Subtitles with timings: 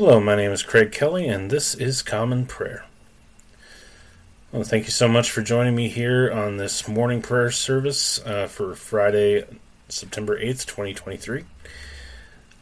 [0.00, 2.86] Hello, my name is Craig Kelly, and this is Common Prayer.
[4.50, 8.46] Well, thank you so much for joining me here on this morning prayer service uh,
[8.46, 9.44] for Friday,
[9.90, 11.44] September 8th, 2023.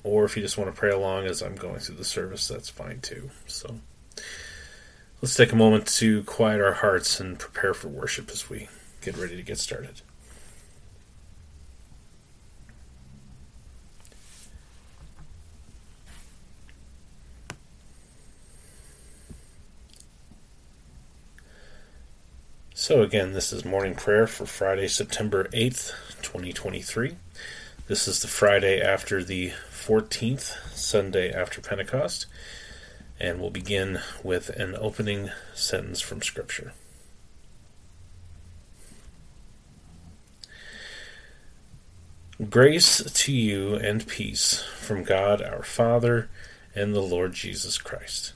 [0.06, 2.70] or if you just want to pray along as I'm going through the service, that's
[2.70, 3.32] fine too.
[3.48, 3.80] So
[5.20, 8.70] let's take a moment to quiet our hearts and prepare for worship as we
[9.02, 10.02] get ready to get started.
[22.76, 25.92] So, again, this is morning prayer for Friday, September 8th,
[26.26, 27.16] 2023.
[27.88, 32.26] This is the Friday after the 14th, Sunday after Pentecost,
[33.20, 36.74] and we'll begin with an opening sentence from Scripture.
[42.50, 46.28] Grace to you and peace from God our Father
[46.74, 48.34] and the Lord Jesus Christ.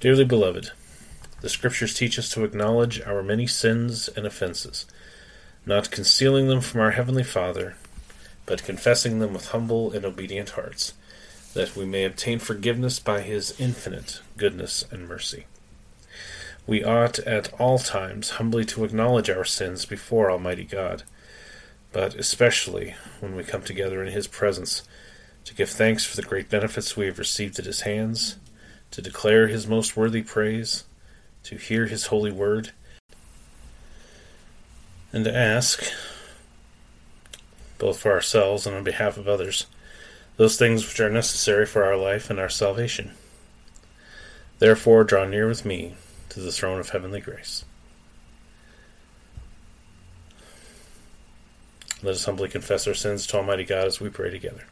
[0.00, 0.72] Dearly beloved,
[1.42, 4.86] the Scriptures teach us to acknowledge our many sins and offenses,
[5.68, 7.76] not concealing them from our Heavenly Father
[8.48, 10.94] but confessing them with humble and obedient hearts,
[11.52, 15.44] that we may obtain forgiveness by his infinite goodness and mercy.
[16.66, 21.02] We ought at all times humbly to acknowledge our sins before Almighty God,
[21.92, 24.82] but especially when we come together in his presence
[25.44, 28.36] to give thanks for the great benefits we have received at his hands,
[28.92, 30.84] to declare his most worthy praise,
[31.42, 32.72] to hear his holy word,
[35.12, 35.84] and to ask
[37.78, 39.66] both for ourselves and on behalf of others,
[40.36, 43.12] those things which are necessary for our life and our salvation.
[44.58, 45.94] Therefore, draw near with me
[46.30, 47.64] to the throne of heavenly grace.
[52.02, 54.64] Let us humbly confess our sins to Almighty God as we pray together.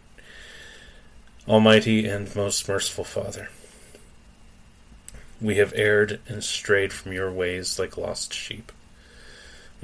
[1.48, 3.48] Almighty and most merciful Father,
[5.40, 8.72] we have erred and strayed from your ways like lost sheep.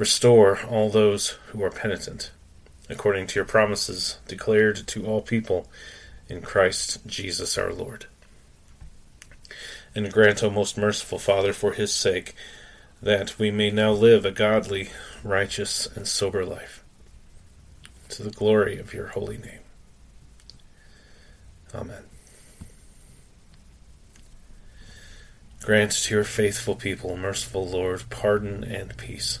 [0.00, 2.30] Restore all those who are penitent
[2.88, 5.68] according to your promises declared to all people
[6.26, 8.06] in Christ Jesus our Lord.
[9.94, 12.34] And grant, O most merciful Father, for his sake,
[13.02, 14.88] that we may now live a godly,
[15.22, 16.82] righteous, and sober life,
[18.08, 19.60] to the glory of your holy name.
[21.74, 22.04] Amen.
[25.62, 29.40] Grant to your faithful people, merciful Lord, pardon and peace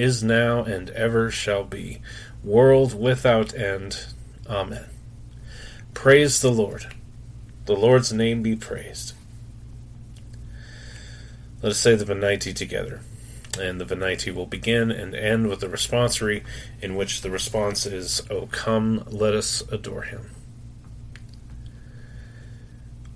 [0.00, 2.00] is now, and ever shall be,
[2.42, 4.06] world without end.
[4.48, 4.86] Amen.
[5.94, 6.86] Praise the Lord.
[7.66, 9.12] The Lord's name be praised.
[11.62, 13.02] Let us say the Venite together.
[13.60, 16.42] And the Venite will begin and end with the responsory,
[16.80, 20.30] in which the response is, O come, let us adore him.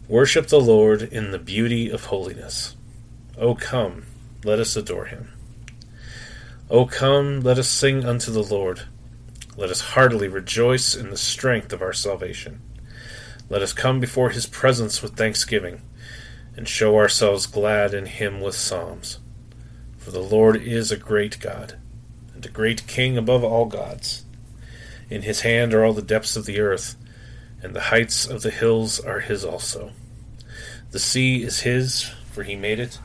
[0.07, 2.77] Worship the Lord in the beauty of holiness.
[3.39, 4.05] O come,
[4.45, 5.34] let us adore him.
[6.71, 8.83] O come, let us sing unto the Lord.
[9.57, 12.61] Let us heartily rejoice in the strength of our salvation.
[13.49, 15.83] Let us come before his presence with thanksgiving,
[16.57, 19.19] and show ourselves glad in him with psalms.
[19.99, 21.79] For the Lord is a great God,
[22.35, 24.25] and a great King above all gods.
[25.11, 26.97] In his hand are all the depths of the earth
[27.65, 29.93] and the heights of the hills are his also.
[30.91, 32.99] The sea is his, for he made it,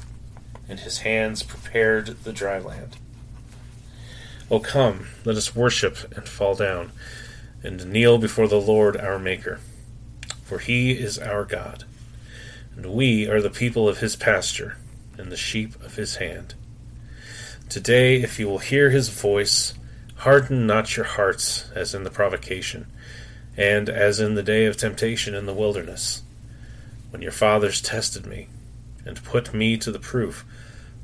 [0.67, 2.97] and his hands prepared the dry land.
[4.51, 6.91] O come, let us worship and fall down,
[7.61, 9.59] and kneel before the Lord our Maker.
[10.43, 11.83] For he is our God,
[12.75, 14.77] and we are the people of his pasture,
[15.17, 16.55] and the sheep of his hand.
[17.69, 19.75] Today, if you will hear his voice,
[20.15, 22.87] harden not your hearts as in the provocation
[23.59, 26.21] and as in the day of temptation in the wilderness,
[27.09, 28.47] when your fathers tested me,
[29.05, 30.45] and put me to the proof,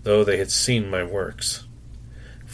[0.03, 1.64] though they had seen my works.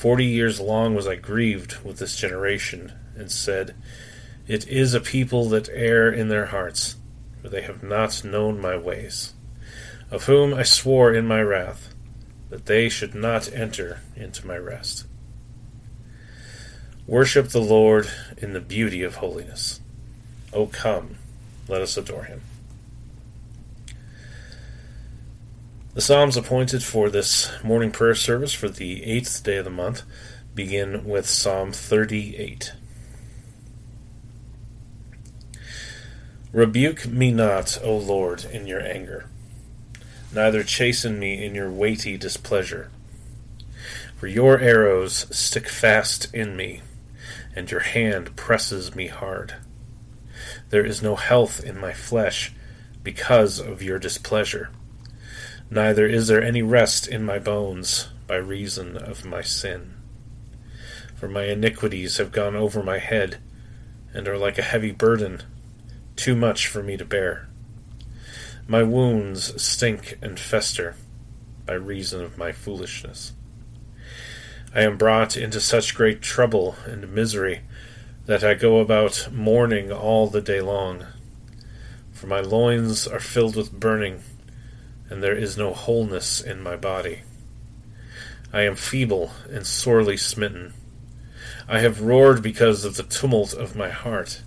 [0.01, 3.75] Forty years long was I grieved with this generation, and said,
[4.47, 6.95] It is a people that err in their hearts,
[7.39, 9.33] for they have not known my ways,
[10.09, 11.93] of whom I swore in my wrath,
[12.49, 15.05] that they should not enter into my rest.
[17.05, 19.81] Worship the Lord in the beauty of holiness.
[20.51, 21.17] O come,
[21.67, 22.41] let us adore him.
[25.93, 30.03] The Psalms appointed for this morning prayer service for the eighth day of the month
[30.55, 32.71] begin with Psalm 38.
[36.53, 39.25] Rebuke me not, O Lord, in your anger,
[40.33, 42.89] neither chasten me in your weighty displeasure.
[44.15, 46.83] For your arrows stick fast in me,
[47.53, 49.55] and your hand presses me hard.
[50.69, 52.53] There is no health in my flesh
[53.03, 54.69] because of your displeasure.
[55.73, 59.93] Neither is there any rest in my bones by reason of my sin.
[61.15, 63.37] For my iniquities have gone over my head,
[64.13, 65.43] and are like a heavy burden,
[66.17, 67.47] too much for me to bear.
[68.67, 70.95] My wounds stink and fester
[71.65, 73.31] by reason of my foolishness.
[74.75, 77.61] I am brought into such great trouble and misery
[78.25, 81.05] that I go about mourning all the day long.
[82.11, 84.21] For my loins are filled with burning,
[85.11, 87.21] and there is no wholeness in my body.
[88.51, 90.73] I am feeble and sorely smitten.
[91.67, 94.41] I have roared because of the tumult of my heart.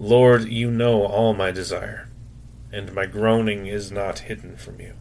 [0.00, 2.08] Lord, you know all my desire,
[2.72, 4.94] and my groaning is not hidden from you.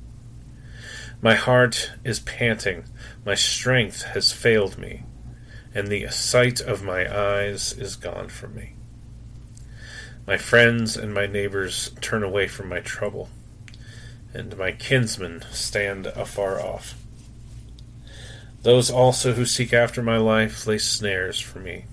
[1.22, 2.84] My heart is panting,
[3.26, 5.04] my strength has failed me
[5.78, 8.74] and the sight of my eyes is gone from me.
[10.26, 13.30] My friends and my neighbors turn away from my trouble,
[14.34, 16.96] and my kinsmen stand afar off.
[18.64, 21.86] Those also who seek after my life lay snares for me,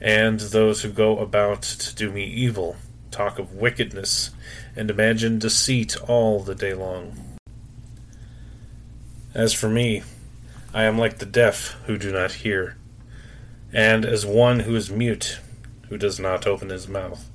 [0.00, 2.76] and those who go about to do me evil
[3.10, 4.30] talk of wickedness
[4.74, 7.38] and imagine deceit all the day long.
[9.34, 10.02] As for me,
[10.72, 12.76] I am like the deaf who do not hear,
[13.72, 15.38] and as one who is mute
[15.88, 17.28] who does not open his mouth.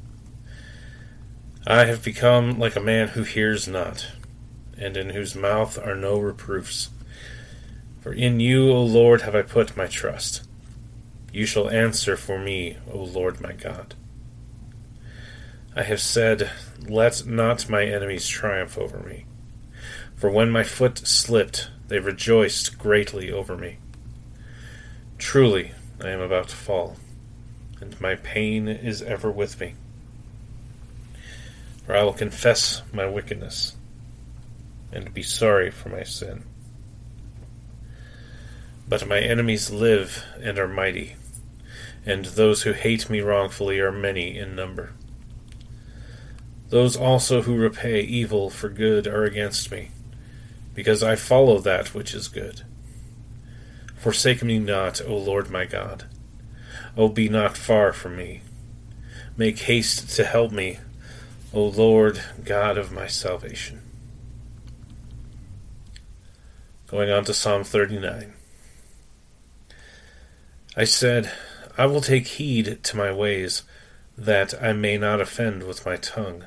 [1.72, 4.08] I have become like a man who hears not,
[4.76, 6.90] and in whose mouth are no reproofs.
[8.02, 10.48] For in you, O Lord, have I put my trust.
[11.32, 13.94] You shall answer for me, O Lord my God.
[15.76, 16.50] I have said,
[16.88, 19.26] Let not my enemies triumph over me.
[20.16, 23.78] For when my foot slipped, they rejoiced greatly over me.
[25.20, 26.96] Truly, I am about to fall,
[27.80, 29.76] and my pain is ever with me.
[31.96, 33.76] I will confess my wickedness,
[34.92, 36.44] and be sorry for my sin.
[38.88, 41.16] But my enemies live and are mighty,
[42.06, 44.94] and those who hate me wrongfully are many in number.
[46.70, 49.90] Those also who repay evil for good are against me
[50.80, 52.62] because I follow that which is good.
[53.98, 56.06] Forsake me not, O Lord my God.
[56.96, 58.42] O be not far from me.
[59.36, 60.80] Make haste to help me,
[61.52, 63.82] O Lord God of my salvation.
[66.86, 68.34] Going on to Psalm 39.
[70.78, 71.32] I said,
[71.76, 73.64] I will take heed to my ways,
[74.16, 76.44] that I may not offend with my tongue.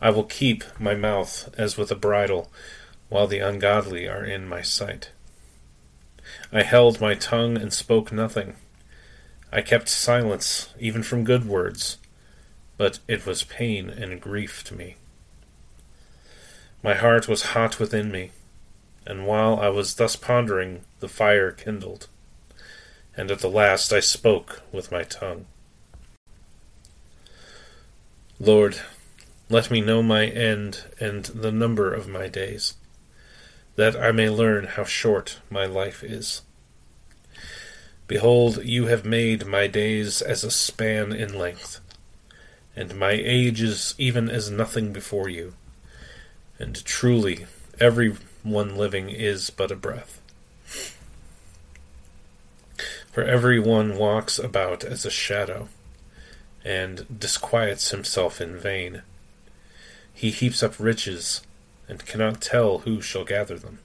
[0.00, 2.52] I will keep my mouth as with a bridle,
[3.08, 5.10] while the ungodly are in my sight.
[6.52, 8.54] I held my tongue and spoke nothing.
[9.52, 11.98] I kept silence, even from good words,
[12.78, 14.96] but it was pain and grief to me.
[16.82, 18.30] My heart was hot within me,
[19.04, 22.06] and while I was thus pondering, the fire kindled,
[23.16, 25.46] and at the last I spoke with my tongue.
[28.38, 28.78] Lord,
[29.48, 32.74] let me know my end and the number of my days,
[33.74, 36.42] that I may learn how short my life is.
[38.06, 41.80] Behold, you have made my days as a span in length,
[42.78, 45.52] and my age is even as nothing before you.
[46.60, 47.46] And truly,
[47.80, 50.20] every one living is but a breath.
[53.12, 55.68] For every one walks about as a shadow,
[56.64, 59.02] and disquiets himself in vain.
[60.14, 61.42] He heaps up riches,
[61.88, 63.80] and cannot tell who shall gather them.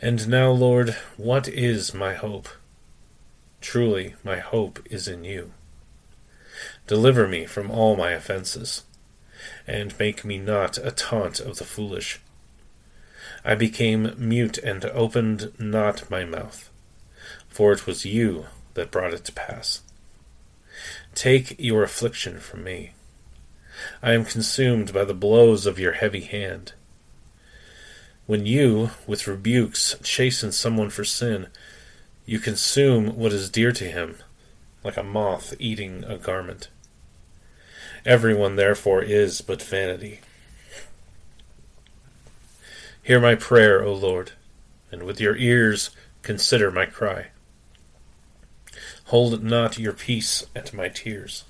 [0.00, 2.48] And now, Lord, what is my hope?
[3.60, 5.52] Truly, my hope is in you.
[6.86, 8.84] Deliver me from all my offenses,
[9.66, 12.20] and make me not a taunt of the foolish.
[13.44, 16.70] I became mute and opened not my mouth,
[17.48, 19.82] for it was you that brought it to pass.
[21.14, 22.92] Take your affliction from me.
[24.02, 26.72] I am consumed by the blows of your heavy hand.
[28.26, 31.48] When you, with rebukes, chasten someone for sin,
[32.26, 34.16] you consume what is dear to him,
[34.82, 36.68] like a moth eating a garment.
[38.04, 40.20] Everyone, therefore, is but vanity.
[43.02, 44.32] Hear my prayer, O Lord,
[44.90, 45.90] and with your ears
[46.22, 47.28] consider my cry.
[49.06, 51.44] Hold not your peace at my tears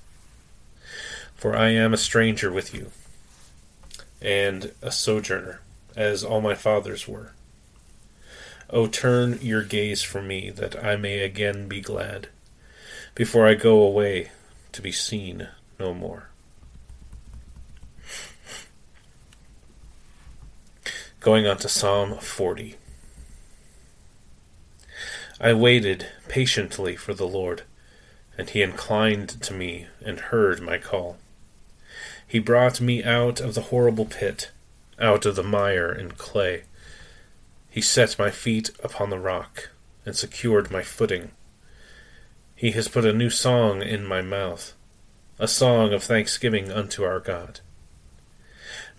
[1.41, 2.91] for I am a stranger with you,
[4.21, 5.59] and a sojourner,
[5.95, 7.31] as all my fathers were.
[8.69, 12.27] O turn your gaze from me, that I may again be glad,
[13.15, 14.31] before I go away
[14.71, 15.49] to be seen
[15.79, 16.29] no more.
[21.19, 22.77] Going on to Psalm 40.
[25.39, 27.63] I waited patiently for the Lord,
[28.37, 31.17] and he inclined to me and heard my call.
[32.25, 34.51] He brought me out of the horrible pit,
[34.99, 36.63] out of the mire and clay.
[37.69, 39.69] He set my feet upon the rock,
[40.05, 41.31] and secured my footing.
[42.61, 44.75] He has put a new song in my mouth,
[45.39, 47.59] a song of thanksgiving unto our God.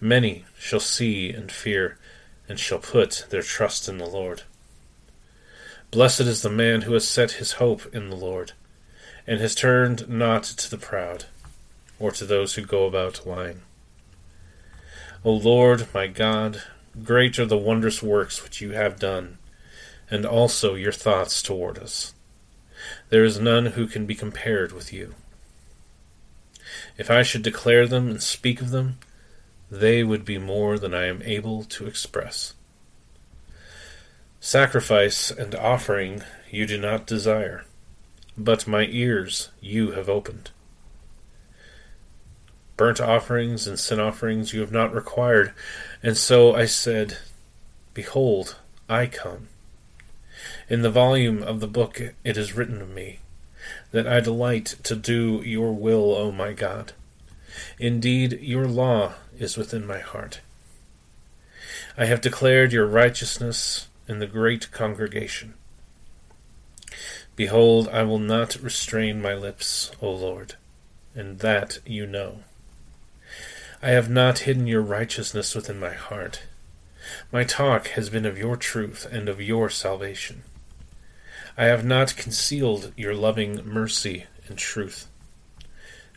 [0.01, 1.97] Many shall see and fear,
[2.49, 4.43] and shall put their trust in the Lord.
[5.93, 8.51] Blessed is the man who has set his hope in the Lord,
[9.29, 11.27] and has turned not to the proud
[12.01, 13.63] or to those who go about lying.
[15.25, 16.65] O Lord, my God,
[17.05, 19.39] great are the wondrous works which you have done,
[20.11, 22.13] and also your thoughts toward us.
[23.13, 25.15] There is none who can be compared with you.
[26.97, 29.01] If I should declare them and speak of them,
[29.71, 32.55] they would be more than I am able to express.
[34.41, 37.67] Sacrifice and offering you do not desire,
[38.39, 40.51] but my ears you have opened.
[42.79, 45.53] Burnt offerings and sin offerings you have not required.
[46.03, 47.19] And so I said,
[47.93, 48.57] Behold,
[48.89, 49.49] I come.
[50.69, 53.21] In the volume of the book it is written of me,
[53.91, 56.93] that I delight to do your will, O my God.
[57.79, 60.41] Indeed, your law is within my heart.
[61.97, 65.55] I have declared your righteousness in the great congregation.
[67.37, 70.55] Behold, I will not restrain my lips, O Lord,
[71.15, 72.41] and that you know.
[73.83, 76.43] I have not hidden your righteousness within my heart.
[77.31, 80.43] My talk has been of your truth and of your salvation.
[81.57, 85.09] I have not concealed your loving mercy and truth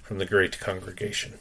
[0.02, 1.34] from the great congregation.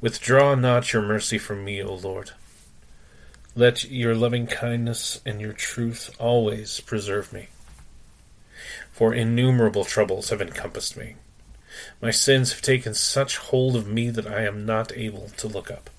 [0.00, 2.32] Withdraw not your mercy from me, O Lord.
[3.54, 7.48] Let your loving kindness and your truth always preserve me.
[8.92, 11.16] For innumerable troubles have encompassed me.
[12.00, 15.70] My sins have taken such hold of me that I am not able to look
[15.70, 15.90] up.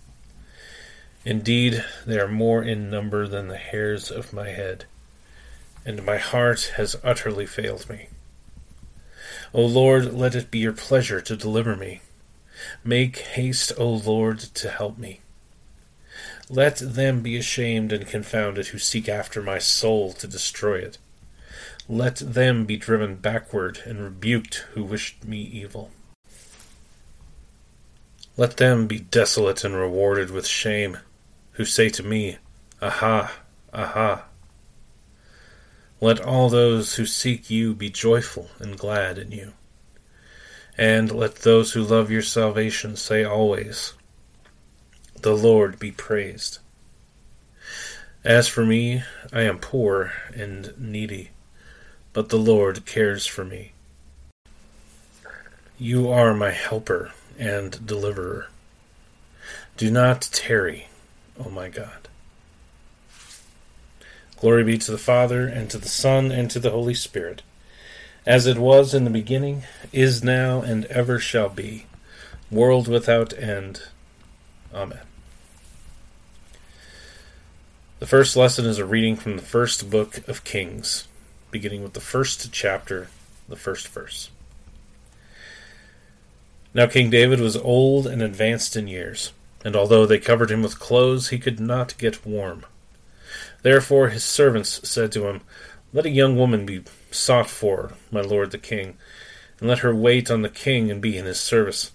[1.24, 4.86] Indeed, they are more in number than the hairs of my head,
[5.86, 8.08] and my heart has utterly failed me.
[9.54, 12.02] O Lord, let it be your pleasure to deliver me.
[12.84, 15.20] Make haste, O Lord, to help me.
[16.50, 20.98] Let them be ashamed and confounded who seek after my soul to destroy it.
[21.88, 25.92] Let them be driven backward and rebuked who wished me evil.
[28.38, 30.98] Let them be desolate and rewarded with shame
[31.54, 32.38] who say to me,
[32.82, 33.32] Aha,
[33.74, 34.26] aha.
[36.00, 39.54] Let all those who seek you be joyful and glad in you.
[40.78, 43.94] And let those who love your salvation say always,
[45.22, 46.58] The Lord be praised.
[48.24, 51.32] As for me, I am poor and needy,
[52.14, 53.74] but the Lord cares for me.
[55.78, 58.48] You are my helper and deliverer.
[59.78, 60.88] Do not tarry
[61.44, 62.08] Oh my God.
[64.38, 67.42] Glory be to the Father, and to the Son, and to the Holy Spirit,
[68.26, 71.86] as it was in the beginning, is now, and ever shall be,
[72.50, 73.84] world without end.
[74.74, 75.02] Amen.
[78.00, 81.08] The first lesson is a reading from the first book of Kings,
[81.52, 83.10] beginning with the first chapter,
[83.48, 84.30] the first verse.
[86.74, 90.80] Now King David was old and advanced in years and although they covered him with
[90.80, 92.66] clothes, he could not get warm.
[93.62, 95.42] Therefore his servants said to him,
[95.94, 98.98] Let a young woman be sought for, my lord the king,
[99.60, 101.92] and let her wait on the king and be in his service.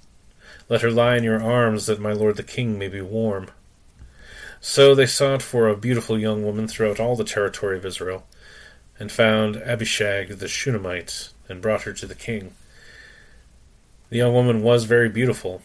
[0.69, 3.49] Let her lie in your arms, that my lord the king may be warm.
[4.61, 8.27] So they sought for a beautiful young woman throughout all the territory of Israel,
[8.99, 12.55] and found Abishag the Shunammite, and brought her to the king.
[14.09, 15.63] The young woman was very beautiful,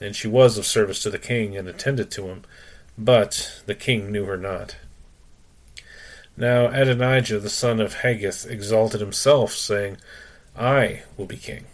[0.00, 2.42] and she was of service to the king and attended to him,
[2.96, 4.76] but the king knew her not.
[6.36, 9.96] Now Adonijah the son of Haggith exalted himself, saying,
[10.56, 11.66] I will be king.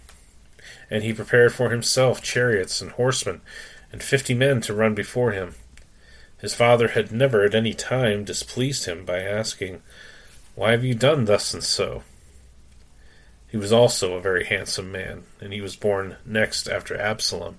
[0.91, 3.41] And he prepared for himself chariots and horsemen,
[3.93, 5.55] and fifty men to run before him.
[6.41, 9.83] His father had never at any time displeased him by asking,
[10.55, 12.03] Why have you done thus and so?
[13.49, 17.59] He was also a very handsome man, and he was born next after Absalom.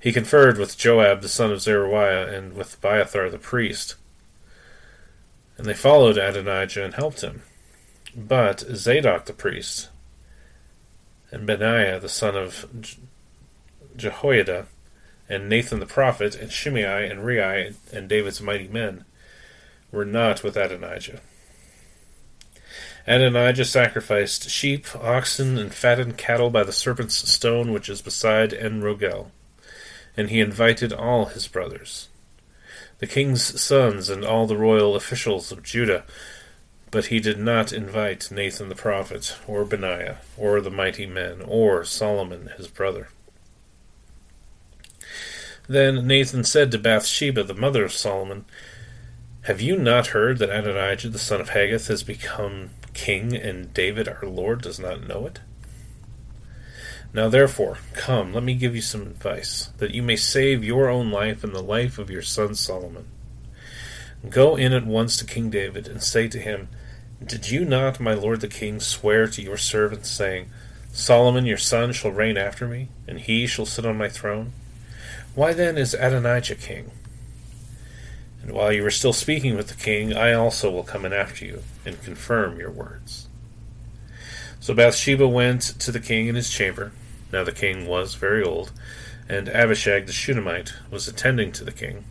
[0.00, 3.96] He conferred with Joab the son of Zeruiah and with Abiathar the priest.
[5.56, 7.42] And they followed Adonijah and helped him.
[8.16, 9.88] But Zadok the priest
[11.30, 12.66] and Benaiah the son of
[13.96, 14.66] Jehoiada
[15.28, 19.04] and Nathan the prophet and Shimei and Rei and David's mighty men
[19.90, 21.20] were not with Adonijah.
[23.06, 28.80] Adonijah sacrificed sheep, oxen, and fattened cattle by the serpent's stone which is beside En
[28.80, 29.32] Rogel
[30.18, 32.08] and he invited all his brothers,
[32.98, 36.04] the king's sons, and all the royal officials of Judah.
[36.90, 41.84] But he did not invite Nathan the prophet, or Benaiah, or the mighty men, or
[41.84, 43.10] Solomon his brother.
[45.68, 48.44] Then Nathan said to Bathsheba, the mother of Solomon,
[49.42, 54.08] Have you not heard that Adonijah the son of Haggith has become king, and David
[54.08, 55.38] our Lord does not know it?
[57.12, 61.10] Now therefore, come, let me give you some advice, that you may save your own
[61.10, 63.06] life and the life of your son Solomon.
[64.28, 66.68] Go in at once to King David, and say to him,
[67.24, 70.50] Did you not, my lord the king, swear to your servant, saying,
[70.92, 74.52] Solomon your son shall reign after me, and he shall sit on my throne?
[75.34, 76.90] Why then is Adonijah king?
[78.42, 81.44] And while you are still speaking with the king, I also will come in after
[81.44, 83.27] you, and confirm your words.
[84.68, 86.92] So Bathsheba went to the king in his chamber.
[87.32, 88.70] Now the king was very old,
[89.26, 92.04] and Abishag the Shunammite was attending to the king.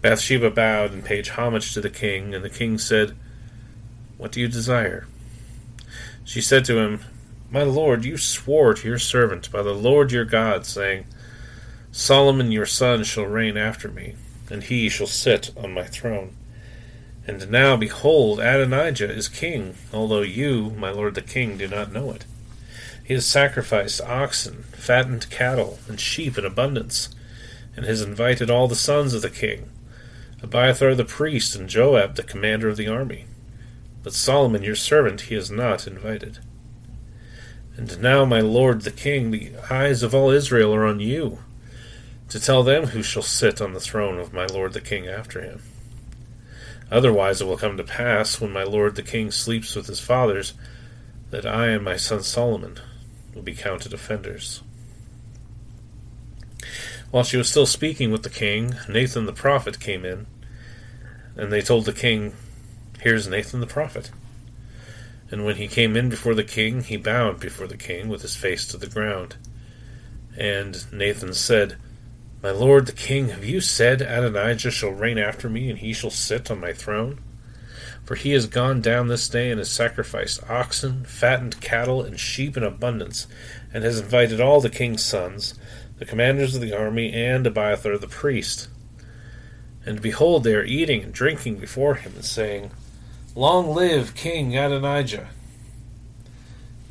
[0.00, 3.16] Bathsheba bowed and paid homage to the king, and the king said,
[4.18, 5.06] What do you desire?
[6.24, 7.04] She said to him,
[7.48, 11.06] My lord, you swore to your servant by the Lord your God, saying,
[11.92, 14.16] Solomon your son shall reign after me,
[14.50, 16.34] and he shall sit on my throne.
[17.30, 22.10] And now, behold, Adonijah is king, although you, my lord the king, do not know
[22.10, 22.24] it.
[23.04, 27.08] He has sacrificed oxen, fattened cattle, and sheep in abundance,
[27.76, 29.70] and has invited all the sons of the king,
[30.42, 33.26] Abiathar the priest, and Joab the commander of the army.
[34.02, 36.40] But Solomon your servant he has not invited.
[37.76, 41.38] And now, my lord the king, the eyes of all Israel are on you,
[42.28, 45.40] to tell them who shall sit on the throne of my lord the king after
[45.40, 45.62] him.
[46.90, 50.54] Otherwise it will come to pass, when my lord the king sleeps with his fathers,
[51.30, 52.80] that I and my son Solomon
[53.34, 54.62] will be counted offenders.
[57.10, 60.26] While she was still speaking with the king, Nathan the prophet came in,
[61.36, 62.34] and they told the king,
[63.00, 64.10] Here's Nathan the prophet.
[65.30, 68.36] And when he came in before the king, he bowed before the king with his
[68.36, 69.36] face to the ground.
[70.36, 71.76] And Nathan said,
[72.42, 76.10] My lord the king, have you said Adonijah shall reign after me, and he shall
[76.10, 77.20] sit on my throne?
[78.04, 82.56] For he has gone down this day and has sacrificed oxen, fattened cattle, and sheep
[82.56, 83.26] in abundance,
[83.74, 85.52] and has invited all the king's sons,
[85.98, 88.68] the commanders of the army, and Abiathar the priest.
[89.84, 92.70] And behold, they are eating and drinking before him, and saying,
[93.34, 95.28] Long live King Adonijah!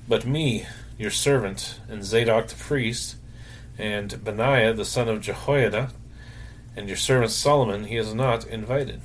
[0.07, 0.67] But me,
[0.99, 3.15] your servant, and Zadok the priest,
[3.79, 5.91] and Benaiah the son of Jehoiada,
[6.75, 9.01] and your servant Solomon he is not invited.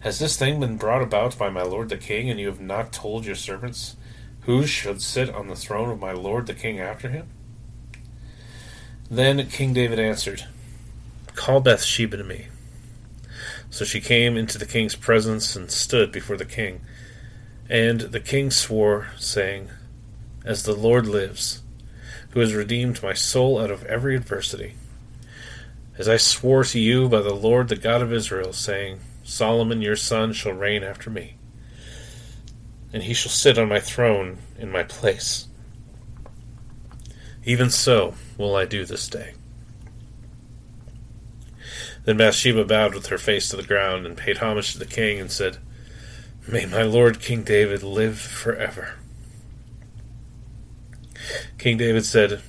[0.00, 2.92] Has this thing been brought about by my lord the king, and you have not
[2.92, 3.96] told your servants
[4.42, 7.28] who should sit on the throne of my lord the king after him?
[9.10, 10.46] Then King David answered,
[11.34, 12.46] Call Bathsheba to me.
[13.68, 16.80] So she came into the king's presence and stood before the king.
[17.68, 19.70] And the king swore, saying,
[20.44, 21.62] As the Lord lives,
[22.30, 24.74] who has redeemed my soul out of every adversity,
[25.98, 29.96] as I swore to you by the Lord the God of Israel, saying, Solomon your
[29.96, 31.36] son shall reign after me,
[32.92, 35.48] and he shall sit on my throne in my place.
[37.44, 39.34] Even so will I do this day.
[42.04, 45.20] Then Bathsheba bowed with her face to the ground and paid homage to the king
[45.20, 45.58] and said,
[46.48, 48.94] May my lord King David live forever.
[51.58, 52.42] King David said,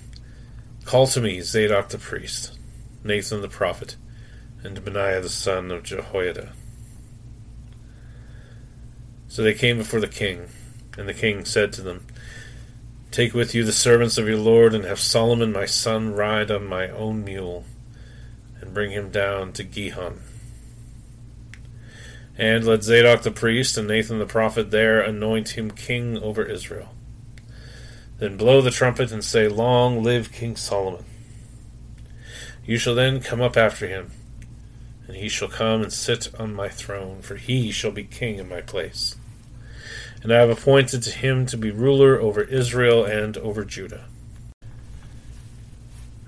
[0.86, 2.58] Call to me Zadok the priest,
[3.04, 3.96] Nathan the prophet,
[4.63, 6.54] and Benaiah the son of Jehoiada.
[9.28, 10.50] So they came before the king,
[10.98, 12.06] and the king said to them,
[13.12, 16.65] Take with you the servants of your lord, and have Solomon my son ride on
[16.65, 17.65] my own mule,
[18.60, 20.20] and bring him down to Gihon.
[22.38, 26.96] And let Zadok the priest and Nathan the prophet there anoint him king over Israel.
[28.22, 31.04] Then blow the trumpet and say, Long live King Solomon.
[32.64, 34.12] You shall then come up after him,
[35.08, 38.48] and he shall come and sit on my throne, for he shall be king in
[38.48, 39.18] my place
[40.24, 44.06] and I have appointed him to be ruler over Israel and over Judah.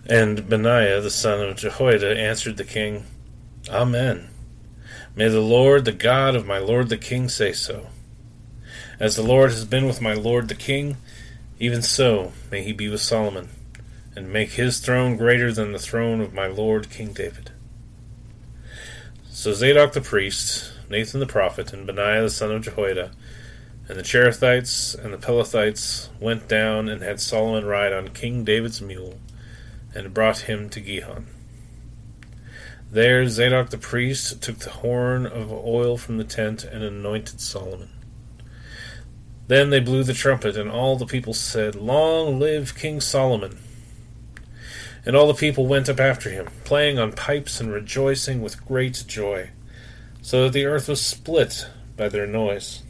[0.07, 3.05] And Benaiah the son of Jehoiada answered the king,
[3.69, 4.29] Amen.
[5.15, 7.87] May the Lord, the God of my lord the king, say so.
[8.99, 10.97] As the Lord has been with my lord the king,
[11.59, 13.49] even so may he be with Solomon,
[14.15, 17.51] and make his throne greater than the throne of my lord King David.
[19.29, 23.11] So Zadok the priest, Nathan the prophet, and Benaiah the son of Jehoiada
[23.87, 28.81] and the Cherethites and the Pelethites went down and had Solomon ride on King David's
[28.81, 29.19] mule,
[29.93, 31.27] and brought him to Gihon.
[32.89, 37.89] There Zadok the priest took the horn of oil from the tent and anointed Solomon.
[39.47, 43.59] Then they blew the trumpet, and all the people said, Long live King Solomon!
[45.05, 49.03] And all the people went up after him, playing on pipes and rejoicing with great
[49.05, 49.49] joy,
[50.21, 52.83] so that the earth was split by their noise.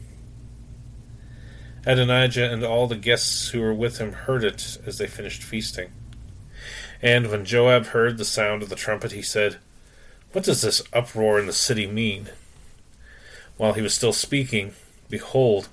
[1.86, 5.90] Adonijah and all the guests who were with him heard it as they finished feasting.
[7.02, 9.58] And when Joab heard the sound of the trumpet, he said,
[10.32, 12.30] What does this uproar in the city mean?
[13.56, 14.72] While he was still speaking,
[15.10, 15.68] behold,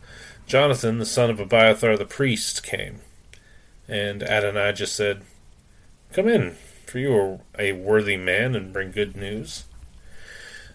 [0.47, 2.99] Jonathan, the son of Abiathar the priest, came.
[3.87, 5.21] And Adonijah said,
[6.13, 9.65] Come in, for you are a worthy man and bring good news.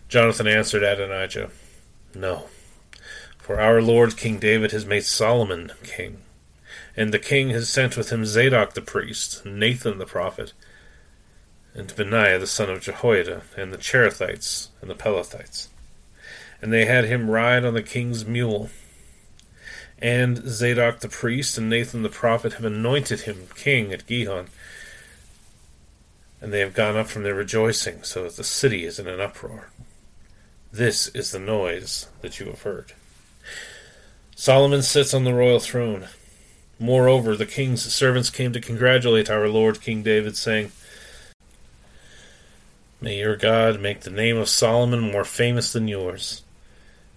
[0.09, 1.50] Jonathan answered Adonijah,
[2.14, 2.46] No.
[3.38, 6.18] For our Lord King David has made Solomon king,
[6.96, 10.52] and the king has sent with him Zadok the priest, Nathan the prophet,
[11.74, 15.68] and Benaiah the son of Jehoiada, and the Cherethites and the Pelethites.
[16.61, 18.70] And they had him ride on the king's mule.
[19.98, 24.48] And Zadok the priest and Nathan the prophet have anointed him king at Gihon.
[26.40, 29.20] And they have gone up from their rejoicing, so that the city is in an
[29.20, 29.70] uproar.
[30.70, 32.92] This is the noise that you have heard.
[34.35, 36.09] Solomon sits on the royal throne.
[36.78, 40.72] Moreover, the king's servants came to congratulate our Lord King David, saying,
[43.00, 46.42] May your God make the name of Solomon more famous than yours,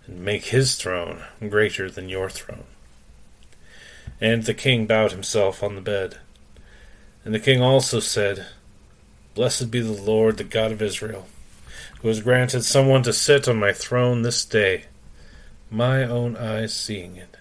[0.09, 2.65] and make his throne greater than your throne.
[4.19, 6.17] And the king bowed himself on the bed.
[7.23, 8.47] And the king also said,
[9.35, 11.27] Blessed be the Lord, the God of Israel,
[12.01, 14.85] who has granted someone to sit on my throne this day
[15.71, 17.37] my own eyes seeing it.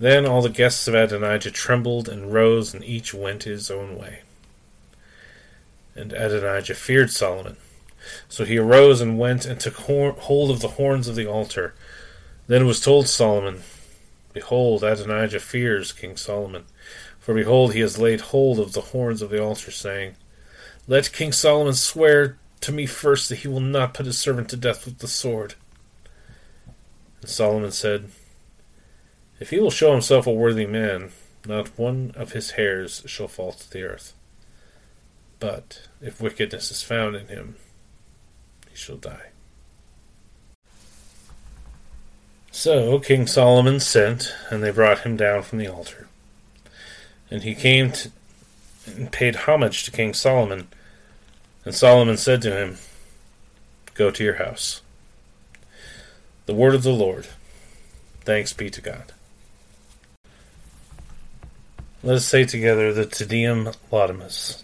[0.00, 4.22] Then all the guests of Adonijah trembled and rose, and each went his own way.
[5.94, 7.56] And Adonijah feared Solomon.
[8.28, 11.74] So he arose and went and took hold of the horns of the altar.
[12.46, 13.62] Then it was told Solomon,
[14.32, 16.64] Behold, Adonijah fears King Solomon.
[17.18, 20.16] For behold, he has laid hold of the horns of the altar, saying,
[20.86, 24.56] Let King Solomon swear to me first that he will not put his servant to
[24.56, 25.54] death with the sword.
[27.20, 28.10] And Solomon said,
[29.40, 31.10] if he will show himself a worthy man,
[31.46, 34.14] not one of his hairs shall fall to the earth.
[35.40, 37.56] But if wickedness is found in him,
[38.74, 39.30] he shall die.
[42.50, 46.08] So King Solomon sent, and they brought him down from the altar.
[47.30, 48.10] And he came to,
[48.86, 50.66] and paid homage to King Solomon.
[51.64, 52.78] And Solomon said to him,
[53.94, 54.82] Go to your house.
[56.46, 57.28] The word of the Lord.
[58.22, 59.12] Thanks be to God.
[62.02, 64.63] Let us say together the Te Deum Laudamus.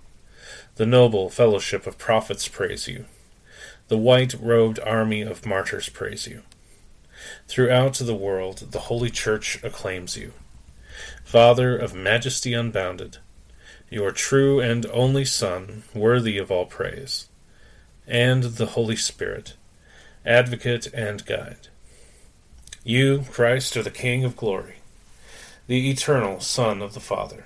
[0.81, 3.05] The noble fellowship of prophets praise you.
[3.87, 6.41] The white robed army of martyrs praise you.
[7.47, 10.33] Throughout the world, the Holy Church acclaims you.
[11.23, 13.19] Father of majesty unbounded,
[13.91, 17.27] your true and only Son, worthy of all praise,
[18.07, 19.53] and the Holy Spirit,
[20.25, 21.67] advocate and guide.
[22.83, 24.77] You, Christ, are the King of glory
[25.67, 27.45] the eternal Son of the Father.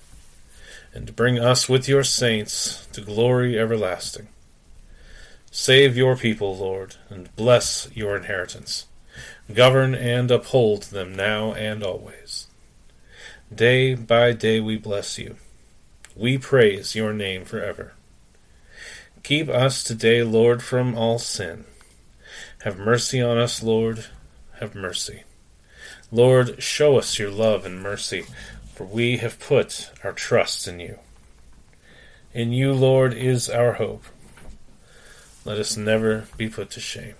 [0.93, 4.27] and bring us with your saints to glory everlasting.
[5.49, 8.85] Save your people, Lord, and bless your inheritance.
[9.53, 12.47] Govern and uphold them now and always.
[13.53, 15.35] Day by day we bless you.
[16.15, 17.93] We praise your name forever.
[19.23, 21.65] Keep us today, Lord, from all sin.
[22.63, 24.05] Have mercy on us, Lord.
[24.59, 25.23] Have mercy.
[26.11, 28.25] Lord, show us your love and mercy
[28.81, 30.97] for we have put our trust in you.
[32.33, 34.03] In you, Lord, is our hope.
[35.45, 37.13] Let us never be put to shame.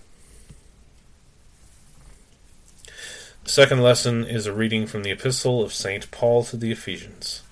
[3.44, 6.10] The second lesson is a reading from the Epistle of St.
[6.10, 7.44] Paul to the Ephesians,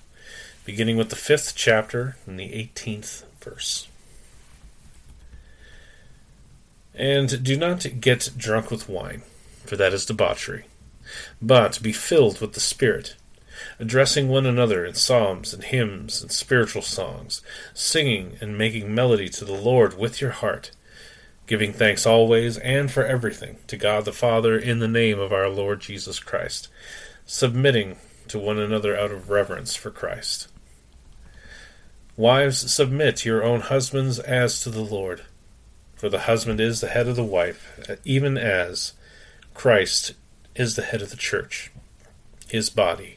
[0.64, 3.86] beginning with the fifth chapter and the eighteenth verse.
[6.96, 9.22] And do not get drunk with wine,
[9.64, 10.64] for that is debauchery,
[11.40, 13.14] but be filled with the Spirit
[13.78, 17.42] addressing one another in psalms and hymns and spiritual songs,
[17.74, 20.70] singing and making melody to the Lord with your heart,
[21.46, 25.48] giving thanks always and for everything to God the Father in the name of our
[25.48, 26.68] Lord Jesus Christ,
[27.26, 27.96] submitting
[28.28, 30.48] to one another out of reverence for Christ.
[32.16, 35.22] Wives, submit your own husbands as to the Lord.
[35.96, 38.92] For the husband is the head of the wife, even as
[39.54, 40.14] Christ
[40.54, 41.70] is the head of the church,
[42.48, 43.16] his body,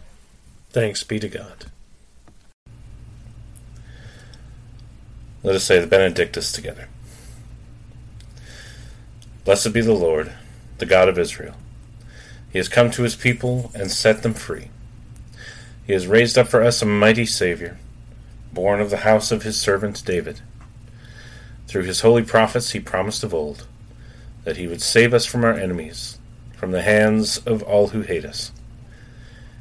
[0.71, 1.65] Thanks be to God.
[5.43, 6.87] Let us say the Benedictus together.
[9.43, 10.31] Blessed be the Lord,
[10.77, 11.55] the God of Israel.
[12.53, 14.69] He has come to his people and set them free.
[15.85, 17.77] He has raised up for us a mighty Savior,
[18.53, 20.39] born of the house of his servant David.
[21.67, 23.67] Through his holy prophets he promised of old
[24.45, 26.17] that he would save us from our enemies,
[26.55, 28.53] from the hands of all who hate us.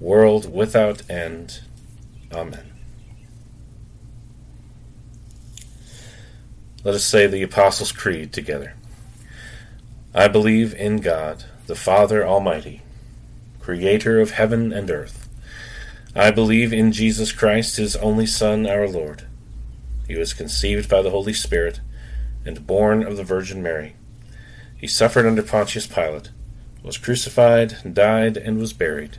[0.00, 1.60] world without end.
[2.32, 2.70] Amen.
[6.82, 8.74] Let us say the Apostles' Creed together.
[10.14, 12.82] I believe in God, the Father Almighty,
[13.60, 15.28] creator of heaven and earth.
[16.14, 19.26] I believe in Jesus Christ, his only Son, our Lord.
[20.06, 21.80] He was conceived by the Holy Spirit
[22.44, 23.96] and born of the Virgin Mary.
[24.76, 26.30] He suffered under Pontius Pilate,
[26.82, 29.18] was crucified, died, and was buried.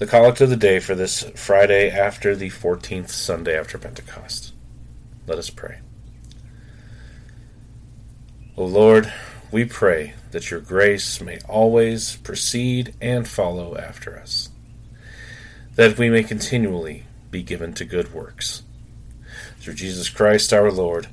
[0.00, 4.54] The collect of the day for this Friday after the 14th Sunday after Pentecost.
[5.26, 5.80] Let us pray.
[8.56, 9.12] O Lord,
[9.52, 14.48] we pray that your grace may always precede and follow after us,
[15.74, 18.62] that we may continually be given to good works.
[19.58, 21.08] Through Jesus Christ our Lord,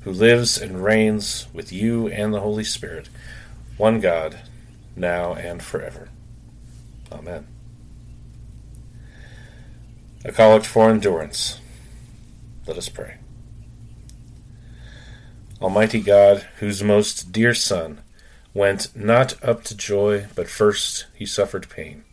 [0.00, 3.08] who lives and reigns with you and the Holy Spirit,
[3.78, 4.40] one God,
[4.94, 6.10] now and forever.
[7.10, 7.46] Amen.
[10.24, 11.60] A collect for endurance.
[12.66, 13.18] Let us pray.
[15.60, 18.00] Almighty God, whose most dear Son
[18.52, 22.04] went not up to joy, but first he suffered pain,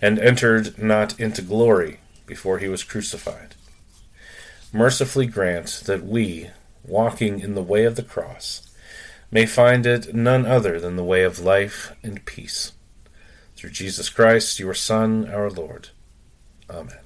[0.00, 3.54] and entered not into glory before he was crucified,
[4.72, 6.50] mercifully grant that we,
[6.84, 8.68] walking in the way of the cross,
[9.30, 12.72] may find it none other than the way of life and peace.
[13.56, 15.90] Through Jesus Christ, your Son, our Lord.
[16.68, 17.05] Amen.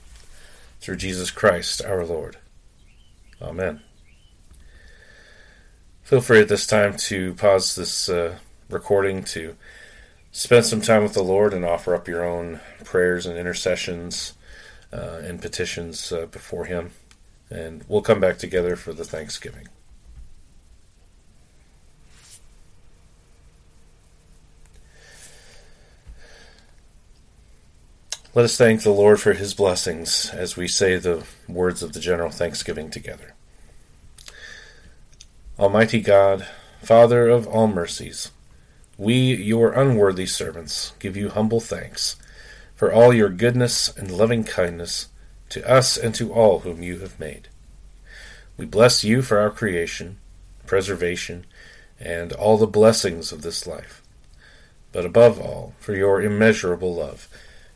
[0.81, 2.37] Through Jesus Christ our Lord.
[3.41, 3.81] Amen.
[6.01, 9.55] Feel free at this time to pause this uh, recording to
[10.31, 14.33] spend some time with the Lord and offer up your own prayers and intercessions
[14.91, 16.91] uh, and petitions uh, before Him.
[17.49, 19.67] And we'll come back together for the Thanksgiving.
[28.33, 31.99] Let us thank the Lord for His blessings as we say the words of the
[31.99, 33.33] general thanksgiving together.
[35.59, 36.47] Almighty God,
[36.81, 38.31] Father of all mercies,
[38.97, 42.15] we, your unworthy servants, give you humble thanks
[42.73, 45.09] for all your goodness and loving kindness
[45.49, 47.49] to us and to all whom you have made.
[48.55, 50.19] We bless you for our creation,
[50.65, 51.45] preservation,
[51.99, 54.01] and all the blessings of this life,
[54.93, 57.27] but above all for your immeasurable love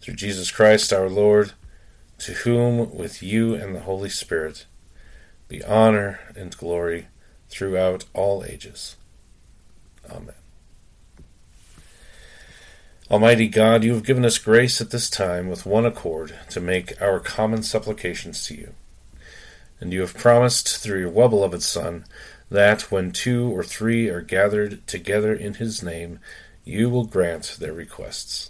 [0.00, 1.52] Through Jesus Christ our Lord,
[2.18, 4.66] to whom, with you and the Holy Spirit,
[5.48, 7.08] be honor and glory
[7.48, 8.96] throughout all ages.
[10.10, 10.34] Amen.
[13.10, 17.00] Almighty God, you have given us grace at this time with one accord to make
[17.02, 18.74] our common supplications to you.
[19.80, 22.04] And you have promised through your well beloved Son
[22.50, 26.20] that when two or three are gathered together in his name,
[26.64, 28.49] you will grant their requests.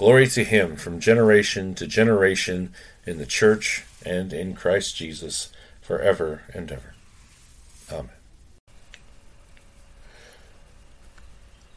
[0.00, 2.72] Glory to Him from generation to generation
[3.04, 6.94] in the Church and in Christ Jesus forever and ever.
[7.92, 8.08] Amen.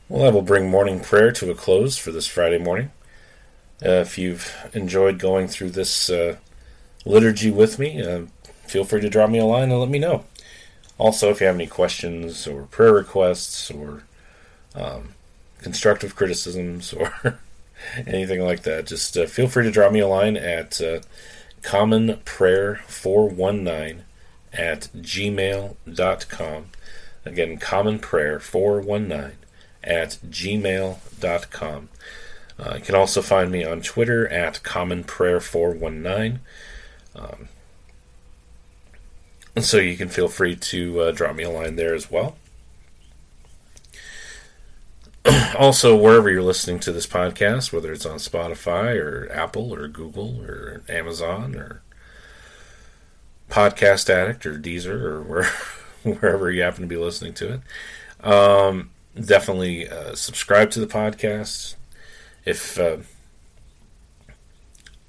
[0.07, 2.91] Well, I will bring morning prayer to a close for this Friday morning.
[3.86, 6.38] Uh, if you've enjoyed going through this uh,
[7.03, 8.28] liturgy with me, uh,
[8.65, 10.24] feel free to drop me a line and let me know.
[10.97, 14.03] Also, if you have any questions or prayer requests or
[14.76, 15.09] um,
[15.59, 17.38] constructive criticisms or
[18.07, 20.99] anything like that, just uh, feel free to drop me a line at uh,
[21.61, 23.99] commonprayer419
[24.53, 26.65] at gmail.com.
[27.25, 29.31] Again, commonprayer419
[29.84, 31.89] at gmail.com.
[32.59, 36.39] Uh, you can also find me on Twitter at commonprayer419.
[37.15, 37.47] Um,
[39.59, 42.36] so you can feel free to uh, drop me a line there as well.
[45.57, 50.41] also, wherever you're listening to this podcast, whether it's on Spotify or Apple or Google
[50.41, 51.82] or Amazon or
[53.49, 55.45] Podcast Addict or Deezer or where,
[56.19, 61.76] wherever you happen to be listening to it, um, definitely uh, subscribe to the podcast.
[62.45, 62.97] If uh,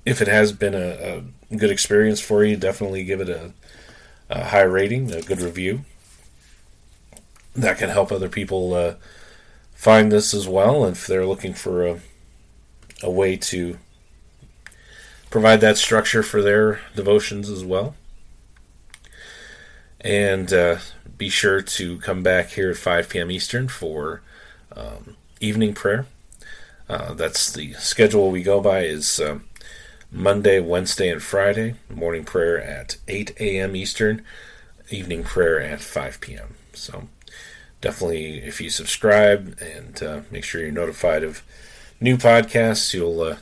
[0.05, 3.53] if it has been a, a, good experience for you, definitely give it a,
[4.29, 5.85] a, high rating, a good review.
[7.57, 8.95] That can help other people uh,
[9.75, 12.01] find this as well if they're looking for a,
[13.03, 13.79] a way to
[15.31, 17.95] provide that structure for their devotions as well.
[20.01, 20.79] And uh,
[21.19, 23.31] be sure to come back here at 5 p.m.
[23.31, 24.23] Eastern for
[24.77, 26.07] um, evening prayer.
[26.89, 29.45] Uh, that's the schedule we go by is um,
[30.11, 31.75] Monday, Wednesday, and Friday.
[31.89, 33.75] Morning prayer at 8 a.m.
[33.75, 34.23] Eastern.
[34.91, 36.55] Evening prayer at 5 p.m.
[36.75, 37.09] So
[37.85, 41.43] definitely, if you subscribe and uh, make sure you're notified of
[42.01, 43.37] new podcasts, you'll uh,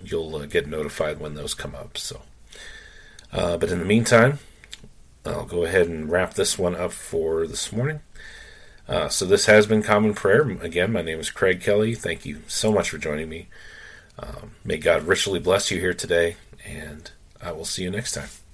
[0.00, 1.98] you'll uh, get notified when those come up.
[1.98, 2.22] So,
[3.32, 4.38] uh, but in the meantime,
[5.26, 8.00] I'll go ahead and wrap this one up for this morning.
[8.88, 10.48] Uh, so this has been Common Prayer.
[10.62, 11.94] Again, my name is Craig Kelly.
[11.96, 13.48] Thank you so much for joining me.
[14.16, 17.10] Um, may God richly bless you here today, and
[17.42, 18.47] I will see you next time.